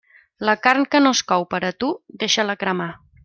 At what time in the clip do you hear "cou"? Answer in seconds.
1.33-1.45